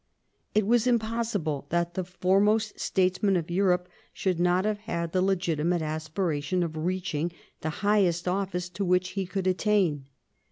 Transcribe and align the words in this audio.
It 0.55 0.65
was 0.65 0.87
impossible 0.87 1.67
that 1.69 1.93
the 1.93 2.03
foremost 2.03 2.79
statesman 2.79 3.35
in 3.35 3.45
Europe 3.49 3.87
should 4.11 4.39
not 4.39 4.65
have 4.65 4.79
had 4.79 5.11
the 5.11 5.21
legitimate 5.21 5.83
aspiration 5.83 6.63
of 6.63 6.75
reaching 6.75 7.31
the 7.59 7.69
highest 7.85 8.27
office 8.27 8.67
to 8.69 8.83
which 8.83 9.09
he 9.09 9.27
could 9.27 9.45
attain. 9.45 10.05